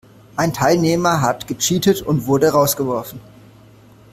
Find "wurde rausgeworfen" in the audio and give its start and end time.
2.25-3.19